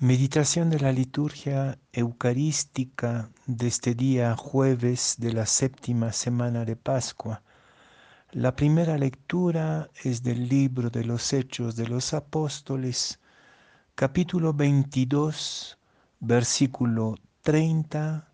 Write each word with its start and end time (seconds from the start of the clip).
Meditación 0.00 0.70
de 0.70 0.78
la 0.78 0.92
liturgia 0.92 1.76
eucarística 1.92 3.32
de 3.46 3.66
este 3.66 3.96
día 3.96 4.36
jueves 4.36 5.16
de 5.18 5.32
la 5.32 5.44
séptima 5.44 6.12
semana 6.12 6.64
de 6.64 6.76
Pascua. 6.76 7.42
La 8.30 8.54
primera 8.54 8.96
lectura 8.96 9.90
es 10.04 10.22
del 10.22 10.48
libro 10.48 10.90
de 10.90 11.02
los 11.02 11.32
Hechos 11.32 11.74
de 11.74 11.88
los 11.88 12.14
Apóstoles, 12.14 13.18
capítulo 13.96 14.54
22, 14.54 15.76
versículo 16.20 17.16
30 17.42 18.32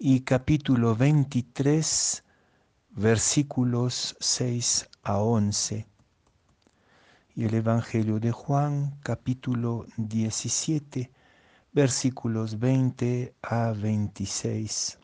y 0.00 0.22
capítulo 0.22 0.96
23, 0.96 2.24
versículos 2.90 4.16
6 4.18 4.88
a 5.04 5.18
11 5.18 5.86
y 7.36 7.44
el 7.44 7.52
Evangelio 7.52 8.18
de 8.18 8.32
Juan 8.32 8.98
capítulo 9.02 9.84
17 9.98 11.12
versículos 11.70 12.58
20 12.58 13.34
a 13.42 13.72
26. 13.72 14.98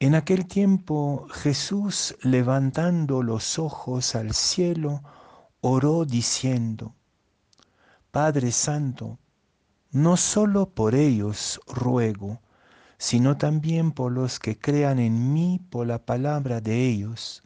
En 0.00 0.16
aquel 0.16 0.48
tiempo 0.48 1.28
Jesús 1.30 2.16
levantando 2.22 3.22
los 3.22 3.60
ojos 3.60 4.16
al 4.16 4.34
cielo 4.34 5.02
oró 5.60 6.04
diciendo, 6.04 6.96
Padre 8.10 8.50
Santo, 8.50 9.20
no 9.92 10.16
solo 10.16 10.68
por 10.68 10.96
ellos 10.96 11.60
ruego, 11.68 12.40
sino 12.98 13.36
también 13.36 13.92
por 13.92 14.10
los 14.10 14.40
que 14.40 14.58
crean 14.58 14.98
en 14.98 15.32
mí 15.32 15.60
por 15.70 15.86
la 15.86 16.04
palabra 16.04 16.60
de 16.60 16.88
ellos 16.88 17.44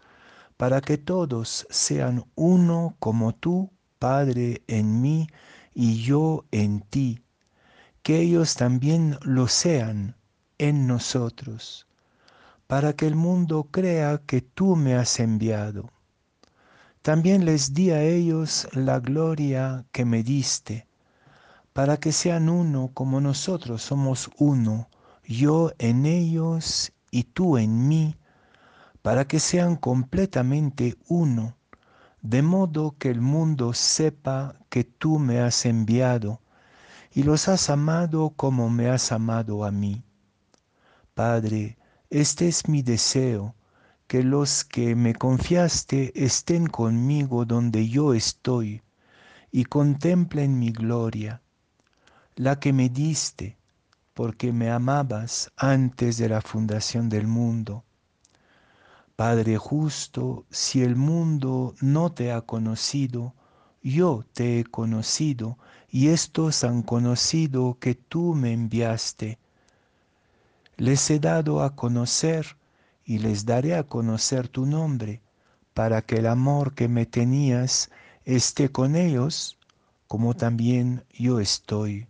para 0.62 0.80
que 0.80 0.96
todos 0.96 1.66
sean 1.70 2.24
uno 2.36 2.94
como 3.00 3.34
tú, 3.34 3.72
Padre, 3.98 4.62
en 4.68 5.00
mí 5.00 5.26
y 5.74 6.00
yo 6.00 6.44
en 6.52 6.82
ti, 6.82 7.24
que 8.04 8.20
ellos 8.20 8.54
también 8.54 9.18
lo 9.22 9.48
sean 9.48 10.14
en 10.58 10.86
nosotros, 10.86 11.88
para 12.68 12.92
que 12.92 13.08
el 13.08 13.16
mundo 13.16 13.64
crea 13.72 14.18
que 14.24 14.40
tú 14.40 14.76
me 14.76 14.94
has 14.94 15.18
enviado. 15.18 15.90
También 17.02 17.44
les 17.44 17.74
di 17.74 17.90
a 17.90 18.00
ellos 18.00 18.68
la 18.70 19.00
gloria 19.00 19.84
que 19.90 20.04
me 20.04 20.22
diste, 20.22 20.86
para 21.72 21.96
que 21.96 22.12
sean 22.12 22.48
uno 22.48 22.92
como 22.94 23.20
nosotros 23.20 23.82
somos 23.82 24.30
uno, 24.38 24.88
yo 25.24 25.72
en 25.78 26.06
ellos 26.06 26.92
y 27.10 27.24
tú 27.24 27.58
en 27.58 27.88
mí 27.88 28.14
para 29.02 29.26
que 29.26 29.40
sean 29.40 29.76
completamente 29.76 30.96
uno, 31.08 31.56
de 32.22 32.40
modo 32.40 32.96
que 32.98 33.10
el 33.10 33.20
mundo 33.20 33.72
sepa 33.74 34.54
que 34.68 34.84
tú 34.84 35.18
me 35.18 35.40
has 35.40 35.66
enviado 35.66 36.40
y 37.12 37.24
los 37.24 37.48
has 37.48 37.68
amado 37.68 38.30
como 38.30 38.70
me 38.70 38.88
has 38.88 39.12
amado 39.12 39.64
a 39.64 39.72
mí. 39.72 40.02
Padre, 41.14 41.76
este 42.10 42.48
es 42.48 42.68
mi 42.68 42.82
deseo, 42.82 43.54
que 44.06 44.22
los 44.22 44.64
que 44.64 44.94
me 44.94 45.14
confiaste 45.14 46.12
estén 46.14 46.66
conmigo 46.66 47.44
donde 47.44 47.88
yo 47.88 48.14
estoy 48.14 48.82
y 49.50 49.64
contemplen 49.64 50.58
mi 50.58 50.70
gloria, 50.70 51.42
la 52.36 52.60
que 52.60 52.72
me 52.72 52.88
diste, 52.88 53.56
porque 54.14 54.52
me 54.52 54.70
amabas 54.70 55.50
antes 55.56 56.18
de 56.18 56.28
la 56.28 56.40
fundación 56.40 57.08
del 57.08 57.26
mundo. 57.26 57.84
Padre 59.16 59.58
justo, 59.58 60.46
si 60.50 60.82
el 60.82 60.96
mundo 60.96 61.74
no 61.80 62.12
te 62.12 62.32
ha 62.32 62.40
conocido, 62.40 63.34
yo 63.82 64.24
te 64.32 64.60
he 64.60 64.64
conocido, 64.64 65.58
y 65.88 66.08
estos 66.08 66.64
han 66.64 66.82
conocido 66.82 67.76
que 67.78 67.94
tú 67.94 68.34
me 68.34 68.52
enviaste. 68.52 69.38
Les 70.76 71.10
he 71.10 71.18
dado 71.18 71.62
a 71.62 71.76
conocer 71.76 72.56
y 73.04 73.18
les 73.18 73.44
daré 73.44 73.74
a 73.74 73.84
conocer 73.84 74.48
tu 74.48 74.64
nombre, 74.64 75.20
para 75.74 76.02
que 76.02 76.16
el 76.16 76.26
amor 76.26 76.74
que 76.74 76.88
me 76.88 77.06
tenías 77.06 77.90
esté 78.24 78.70
con 78.70 78.96
ellos, 78.96 79.58
como 80.06 80.34
también 80.34 81.04
yo 81.10 81.40
estoy 81.40 82.06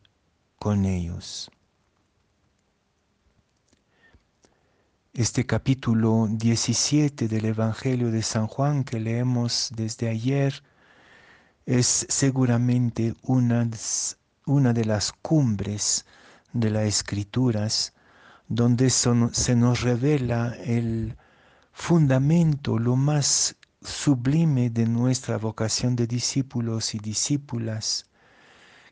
con 0.58 0.84
ellos. 0.84 1.50
Este 5.14 5.44
capítulo 5.44 6.26
17 6.26 7.28
del 7.28 7.44
Evangelio 7.44 8.10
de 8.10 8.22
San 8.22 8.46
Juan 8.46 8.82
que 8.82 8.98
leemos 8.98 9.70
desde 9.76 10.08
ayer 10.08 10.62
es 11.66 12.06
seguramente 12.08 13.14
una, 13.20 13.68
una 14.46 14.72
de 14.72 14.86
las 14.86 15.12
cumbres 15.12 16.06
de 16.54 16.70
las 16.70 16.84
escrituras 16.84 17.92
donde 18.48 18.88
se 18.88 19.54
nos 19.54 19.82
revela 19.82 20.56
el 20.64 21.18
fundamento, 21.72 22.78
lo 22.78 22.96
más 22.96 23.56
sublime 23.82 24.70
de 24.70 24.86
nuestra 24.86 25.36
vocación 25.36 25.94
de 25.94 26.06
discípulos 26.06 26.94
y 26.94 26.98
discípulas, 26.98 28.06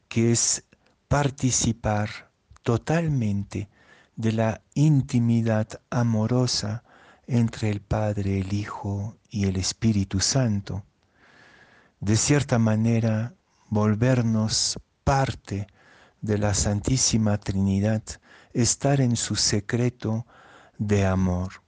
que 0.09 0.33
es 0.33 0.65
participar 1.09 2.31
totalmente 2.63 3.71
de 4.17 4.33
la 4.33 4.63
intimidad 4.75 5.81
amorosa 5.91 6.85
entre 7.27 7.71
el 7.71 7.81
Padre, 7.81 8.41
el 8.41 8.53
Hijo 8.53 9.17
y 9.31 9.47
el 9.47 9.57
Espíritu 9.57 10.21
Santo. 10.21 10.85
De 12.01 12.17
cierta 12.17 12.59
manera, 12.59 13.35
volvernos 13.69 14.79
parte 15.05 15.67
de 16.21 16.39
la 16.39 16.55
Santísima 16.55 17.39
Trinidad, 17.39 18.03
estar 18.53 19.01
en 19.01 19.17
su 19.17 19.37
secreto 19.37 20.27
de 20.79 21.07
amor. 21.07 21.63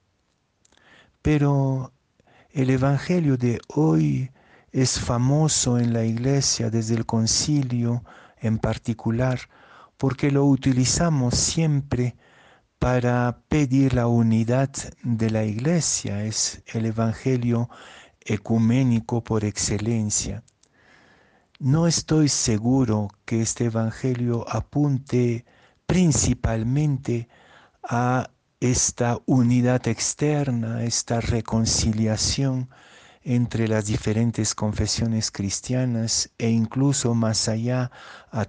Pero 1.22 1.92
el 2.50 2.70
Evangelio 2.70 3.36
de 3.36 3.60
hoy 3.68 4.30
es 4.72 4.98
famoso 4.98 5.78
en 5.78 5.92
la 5.92 6.04
iglesia 6.04 6.70
desde 6.70 6.94
el 6.94 7.06
concilio 7.06 8.04
en 8.38 8.58
particular 8.58 9.38
porque 9.96 10.30
lo 10.30 10.44
utilizamos 10.44 11.34
siempre 11.34 12.16
para 12.82 13.38
pedir 13.48 13.94
la 13.94 14.08
unidad 14.08 14.68
de 15.04 15.30
la 15.30 15.44
iglesia. 15.44 16.24
Es 16.24 16.64
el 16.66 16.86
Evangelio 16.86 17.70
ecuménico 18.20 19.22
por 19.22 19.44
excelencia. 19.44 20.42
No 21.60 21.86
estoy 21.86 22.28
seguro 22.28 23.06
que 23.24 23.40
este 23.40 23.66
Evangelio 23.66 24.44
apunte 24.48 25.44
principalmente 25.86 27.28
a 27.84 28.30
esta 28.58 29.16
unidad 29.26 29.86
externa, 29.86 30.82
esta 30.82 31.20
reconciliación 31.20 32.68
entre 33.22 33.68
las 33.68 33.86
diferentes 33.86 34.56
confesiones 34.56 35.30
cristianas 35.30 36.32
e 36.36 36.50
incluso 36.50 37.14
más 37.14 37.48
allá 37.48 37.92
a 38.32 38.48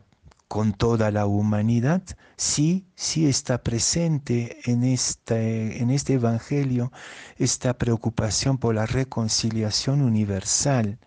con 0.53 0.71
toda 0.73 1.09
la 1.09 1.25
humanidad, 1.25 2.03
sí, 2.37 2.85
sí 2.93 3.25
está 3.27 3.63
presente 3.63 4.59
en 4.69 4.83
este, 4.83 5.81
en 5.81 5.89
este 5.89 6.13
Evangelio 6.13 6.91
esta 7.37 7.75
preocupación 7.75 8.59
por 8.59 8.75
la 8.75 8.85
reconciliación 8.85 10.03
universal, 10.03 10.99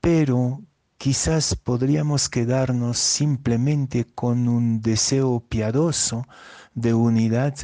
pero 0.00 0.62
quizás 0.98 1.56
podríamos 1.56 2.28
quedarnos 2.28 2.98
simplemente 2.98 4.04
con 4.04 4.46
un 4.46 4.82
deseo 4.82 5.40
piadoso 5.40 6.24
de 6.74 6.94
unidad 6.94 7.56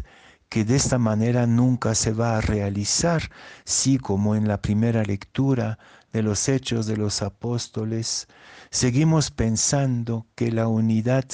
que 0.49 0.65
de 0.65 0.75
esta 0.75 0.99
manera 0.99 1.47
nunca 1.47 1.95
se 1.95 2.13
va 2.13 2.37
a 2.37 2.41
realizar, 2.41 3.31
sí 3.65 3.99
como 3.99 4.35
en 4.35 4.49
la 4.49 4.61
primera 4.61 5.05
lectura 5.05 5.79
de 6.15 6.23
los 6.23 6.49
hechos 6.49 6.87
de 6.87 6.97
los 6.97 7.23
apóstoles, 7.23 8.29
seguimos 8.71 9.33
pensando 9.33 10.27
que 10.37 10.53
la 10.53 10.69
unidad 10.69 11.25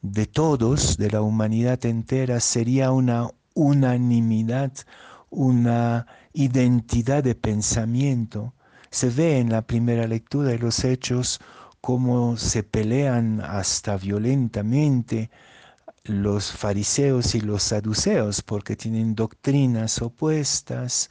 de 0.00 0.24
todos, 0.24 0.96
de 0.96 1.10
la 1.10 1.20
humanidad 1.20 1.84
entera, 1.84 2.40
sería 2.40 2.90
una 2.90 3.28
unanimidad, 3.52 4.72
una 5.28 6.06
identidad 6.32 7.22
de 7.22 7.34
pensamiento. 7.34 8.54
Se 8.90 9.10
ve 9.10 9.38
en 9.40 9.50
la 9.50 9.60
primera 9.60 10.06
lectura 10.06 10.48
de 10.48 10.58
los 10.58 10.84
hechos 10.84 11.38
cómo 11.82 12.38
se 12.38 12.62
pelean 12.62 13.42
hasta 13.42 13.98
violentamente 13.98 15.30
los 16.04 16.50
fariseos 16.50 17.34
y 17.34 17.42
los 17.42 17.62
saduceos 17.62 18.40
porque 18.40 18.74
tienen 18.74 19.14
doctrinas 19.14 20.00
opuestas, 20.00 21.10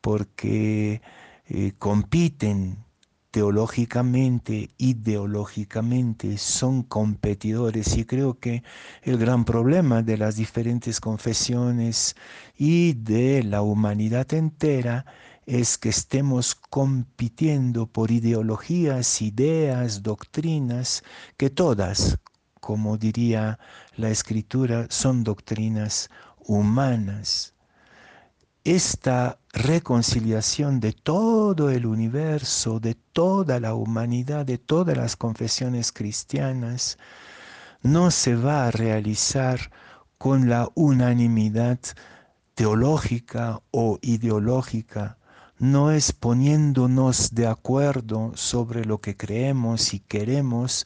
porque 0.00 1.00
eh, 1.48 1.72
compiten 1.78 2.84
teológicamente, 3.30 4.70
ideológicamente, 4.78 6.38
son 6.38 6.82
competidores 6.82 7.96
y 7.96 8.04
creo 8.04 8.38
que 8.38 8.62
el 9.02 9.18
gran 9.18 9.44
problema 9.44 10.02
de 10.02 10.16
las 10.16 10.36
diferentes 10.36 11.00
confesiones 11.00 12.16
y 12.56 12.94
de 12.94 13.42
la 13.42 13.62
humanidad 13.62 14.32
entera 14.34 15.06
es 15.46 15.78
que 15.78 15.88
estemos 15.88 16.54
compitiendo 16.54 17.86
por 17.86 18.10
ideologías, 18.10 19.22
ideas, 19.22 20.02
doctrinas, 20.02 21.02
que 21.38 21.48
todas, 21.48 22.18
como 22.60 22.98
diría 22.98 23.58
la 23.96 24.10
escritura, 24.10 24.86
son 24.90 25.24
doctrinas 25.24 26.10
humanas. 26.38 27.54
Esta 28.68 29.38
reconciliación 29.54 30.78
de 30.78 30.92
todo 30.92 31.70
el 31.70 31.86
universo, 31.86 32.80
de 32.80 32.94
toda 32.94 33.60
la 33.60 33.72
humanidad, 33.72 34.44
de 34.44 34.58
todas 34.58 34.94
las 34.94 35.16
confesiones 35.16 35.90
cristianas, 35.90 36.98
no 37.80 38.10
se 38.10 38.36
va 38.36 38.66
a 38.66 38.70
realizar 38.70 39.70
con 40.18 40.50
la 40.50 40.68
unanimidad 40.74 41.78
teológica 42.54 43.62
o 43.70 43.98
ideológica, 44.02 45.16
no 45.58 45.90
es 45.90 46.12
poniéndonos 46.12 47.34
de 47.34 47.46
acuerdo 47.46 48.32
sobre 48.34 48.84
lo 48.84 48.98
que 49.00 49.16
creemos 49.16 49.92
y 49.94 50.00
queremos 50.00 50.84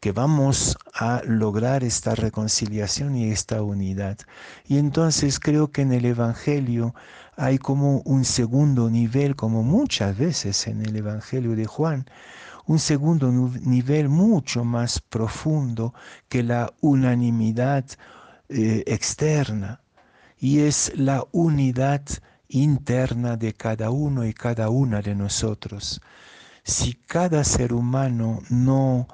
que 0.00 0.12
vamos 0.12 0.78
a 0.94 1.22
lograr 1.26 1.84
esta 1.84 2.14
reconciliación 2.14 3.16
y 3.16 3.30
esta 3.30 3.62
unidad. 3.62 4.18
Y 4.66 4.78
entonces 4.78 5.38
creo 5.38 5.70
que 5.70 5.82
en 5.82 5.92
el 5.92 6.04
Evangelio 6.06 6.94
hay 7.36 7.58
como 7.58 8.00
un 8.04 8.24
segundo 8.24 8.90
nivel, 8.90 9.36
como 9.36 9.62
muchas 9.62 10.16
veces 10.16 10.66
en 10.66 10.84
el 10.84 10.96
Evangelio 10.96 11.54
de 11.54 11.66
Juan, 11.66 12.06
un 12.66 12.78
segundo 12.78 13.30
nivel 13.32 14.08
mucho 14.08 14.64
más 14.64 15.00
profundo 15.00 15.94
que 16.28 16.42
la 16.42 16.72
unanimidad 16.80 17.84
eh, 18.48 18.84
externa 18.86 19.80
y 20.38 20.60
es 20.60 20.92
la 20.96 21.24
unidad 21.32 22.02
interna 22.50 23.36
de 23.36 23.54
cada 23.54 23.90
uno 23.90 24.26
y 24.26 24.34
cada 24.34 24.68
una 24.68 25.00
de 25.00 25.14
nosotros. 25.14 26.00
Si 26.62 26.94
cada 26.94 27.44
ser 27.44 27.72
humano 27.72 28.42
no 28.50 29.08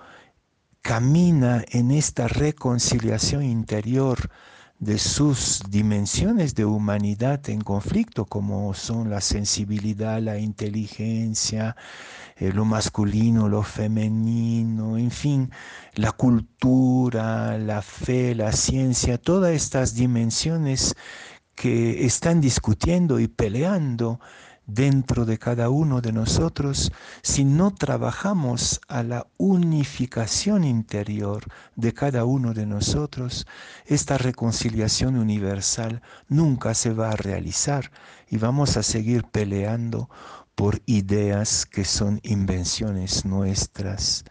camina 0.83 1.65
en 1.71 1.91
esta 1.91 2.29
reconciliación 2.29 3.43
interior 3.45 4.31
de 4.79 4.99
sus 4.99 5.63
dimensiones 5.71 6.55
de 6.55 6.65
humanidad 6.67 7.49
en 7.49 7.61
conflicto, 7.63 8.27
como 8.27 8.75
son 8.75 9.11
la 9.11 9.21
sensibilidad, 9.21 10.21
la 10.21 10.39
inteligencia, 10.39 11.77
eh, 12.37 12.53
lo 12.53 12.65
masculino, 12.67 13.49
lo 13.49 13.63
femenino, 13.63 14.99
en 14.99 15.11
fin, 15.11 15.51
la 15.95 16.13
cultura, 16.13 17.57
la 17.59 17.81
fe, 17.81 18.35
la 18.35 18.53
ciencia, 18.53 19.17
todas 19.17 19.53
estas 19.55 19.95
dimensiones 19.95 20.95
que 21.57 22.07
están 22.07 22.41
discutiendo 22.41 23.19
y 23.19 23.27
peleando 23.27 24.21
dentro 24.67 25.25
de 25.25 25.39
cada 25.39 25.71
uno 25.71 26.01
de 26.01 26.13
nosotros 26.13 26.93
si 27.23 27.45
no 27.45 27.73
trabajamos 27.73 28.81
a 28.89 29.03
la 29.03 29.27
unificación 29.39 30.65
interior 30.65 31.45
de 31.77 31.95
cada 31.95 32.25
uno 32.25 32.53
de 32.53 32.67
nosotros, 32.67 33.47
esta 33.87 34.19
reconciliación 34.19 35.17
universal 35.17 36.03
nunca 36.29 36.75
se 36.75 36.93
va 36.93 37.11
a 37.11 37.17
realizar 37.17 37.91
y 38.29 38.39
vamos 38.39 38.77
a 38.77 38.83
seguir 38.83 39.25
peleando 39.25 40.11
por 40.55 40.83
ideas 40.87 41.67
que 41.67 41.85
son 41.85 42.21
invenciones 42.23 43.25
nuestras. 43.25 44.25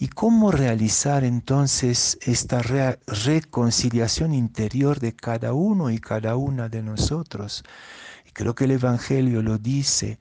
¿Y 0.00 0.06
cómo 0.06 0.52
realizar 0.52 1.24
entonces 1.24 2.18
esta 2.22 2.62
reconciliación 2.62 4.32
interior 4.32 5.00
de 5.00 5.12
cada 5.16 5.52
uno 5.54 5.90
y 5.90 5.98
cada 5.98 6.36
una 6.36 6.68
de 6.68 6.84
nosotros? 6.84 7.64
Creo 8.32 8.54
que 8.54 8.66
el 8.66 8.70
Evangelio 8.70 9.42
lo 9.42 9.58
dice, 9.58 10.20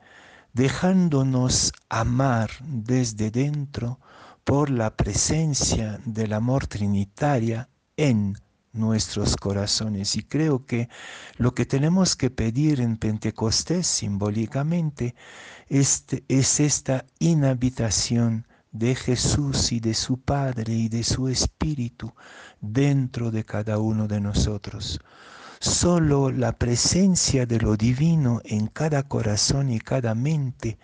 dejándonos 0.54 1.74
amar 1.90 2.50
desde 2.64 3.30
dentro 3.30 4.00
por 4.44 4.72
la 4.72 4.96
presencia 4.96 6.00
del 6.06 6.34
amor 6.34 6.66
trinitaria 6.66 7.70
en 7.98 8.36
nuestros 8.74 9.36
corazones. 9.36 10.16
Y 10.16 10.24
creo 10.24 10.66
que 10.66 10.90
lo 11.38 11.54
que 11.54 11.68
tenemos 11.68 12.16
que 12.16 12.32
pedir 12.32 12.82
en 12.82 12.98
Pentecostés 12.98 13.86
simbólicamente 13.86 15.14
es, 15.68 16.06
es 16.28 16.60
esta 16.60 17.06
inhabitación 17.20 18.47
de 18.72 18.96
Jesús 18.96 19.72
y 19.72 19.80
de 19.80 19.94
su 19.94 20.20
Padre 20.20 20.74
y 20.74 20.90
de 20.90 21.04
su 21.04 21.28
Espíritu 21.28 22.14
dentro 22.62 23.32
de 23.32 23.46
cada 23.46 23.80
uno 23.80 24.08
de 24.08 24.20
nosotros. 24.20 25.00
Solo 25.60 26.32
la 26.32 26.52
presencia 26.52 27.46
de 27.46 27.60
lo 27.60 27.76
divino 27.76 28.42
en 28.44 28.68
cada 28.68 29.04
corazón 29.04 29.72
y 29.72 29.80
cada 29.80 30.14
mente 30.14 30.78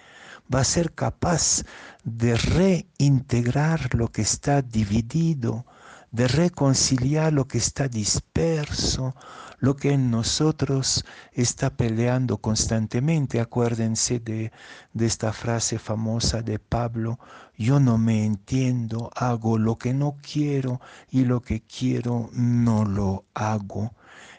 va 0.53 0.61
a 0.61 0.63
ser 0.63 0.93
capaz 0.93 1.63
de 2.03 2.35
reintegrar 2.35 3.93
lo 3.93 4.07
que 4.11 4.23
está 4.23 4.61
dividido, 4.61 5.65
de 6.13 6.29
reconciliar 6.29 7.33
lo 7.33 7.49
que 7.49 7.57
está 7.57 7.89
disperso, 7.89 9.13
lo 9.59 9.75
que 9.75 9.91
en 9.91 10.09
nosotros 10.09 11.03
está 11.33 11.75
peleando 11.75 12.37
constantemente. 12.37 13.41
Acuérdense 13.41 14.19
de, 14.19 14.53
de, 14.93 15.05
esta 15.05 15.33
frase 15.33 15.77
famosa 15.77 16.41
de 16.41 16.59
Pablo, 16.59 17.19
yo 17.57 17.81
no 17.81 17.97
me 17.97 18.23
entiendo, 18.23 19.11
hago 19.13 19.57
lo 19.57 19.77
que 19.77 19.93
no 19.93 20.15
quiero 20.21 20.79
y 21.09 21.25
lo 21.25 21.41
que 21.41 21.61
quiero 21.61 22.29
no 22.31 22.85
lo 22.85 23.25
hago 23.33 23.93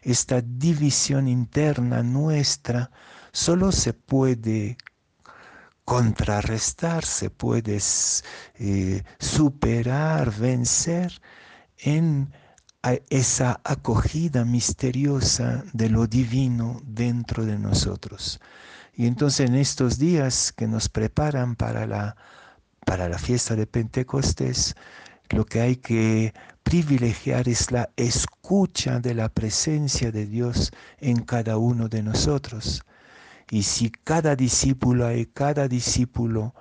esta 0.05 0.43
división 0.43 1.29
interna 1.29 2.03
nuestra 2.03 2.91
solo 3.33 3.73
se 3.73 3.95
puede 3.95 4.77
contrarrestar, 5.85 7.05
se 7.05 7.31
puede 7.31 7.79
eh, 8.57 9.03
superar, 9.19 10.31
vencer 10.31 11.21
en 11.79 12.33
esa 13.09 13.61
acogida 13.65 14.45
misteriosa 14.45 15.65
de 15.73 15.89
lo 15.89 16.07
divino 16.07 16.81
dentro 16.85 17.45
de 17.45 17.59
nosotros. 17.59 18.41
Y 18.95 19.07
entonces 19.07 19.49
en 19.49 19.57
estos 19.57 19.99
días 19.99 20.53
que 20.53 20.67
nos 20.67 20.89
preparan 20.89 21.57
para 21.57 21.87
la, 21.87 22.17
para 22.85 23.09
la 23.09 23.19
fiesta 23.19 23.57
de 23.57 23.67
Pentecostés, 23.67 24.75
lo 25.31 25.47
que 25.47 25.61
hay 25.61 25.77
que 25.77 26.35
privilegiar 26.63 27.49
es 27.49 27.73
la 27.73 27.91
escucha 27.97 29.01
de 29.01 29.15
la 29.15 29.29
presencia 29.29 30.13
de 30.13 30.27
Dios 30.27 30.71
en 30.99 31.23
cada 31.23 31.57
uno 31.57 31.89
de 31.89 32.03
nosotros. 32.03 32.85
Y 33.51 33.63
si 33.63 33.91
cada 33.91 34.37
discípulo 34.37 35.15
y 35.15 35.27
cada 35.27 35.69
discípulo 35.69 36.55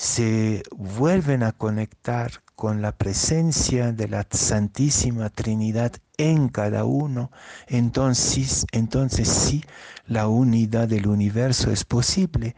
se 0.00 0.62
vuelven 0.74 1.42
a 1.42 1.52
conectar 1.52 2.42
con 2.56 2.80
la 2.80 2.96
presencia 2.96 3.92
de 3.92 4.08
la 4.08 4.26
Santísima 4.30 5.28
Trinidad 5.28 5.92
en 6.16 6.48
cada 6.48 6.86
uno, 6.86 7.30
entonces, 7.66 8.64
entonces 8.72 9.28
sí, 9.28 9.62
la 10.06 10.26
unidad 10.26 10.88
del 10.88 11.06
universo 11.06 11.70
es 11.70 11.84
posible 11.84 12.56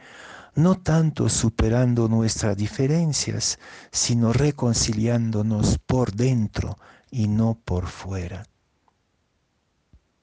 no 0.55 0.76
tanto 0.76 1.28
superando 1.28 2.07
nuestras 2.07 2.57
diferencias, 2.57 3.59
sino 3.90 4.33
reconciliándonos 4.33 5.78
por 5.85 6.12
dentro 6.12 6.78
y 7.11 7.26
no 7.26 7.59
por 7.64 7.88
fuera. 7.88 8.45